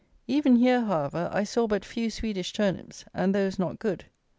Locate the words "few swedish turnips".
1.85-3.05